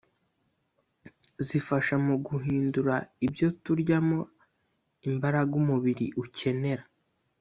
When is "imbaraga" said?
5.09-5.51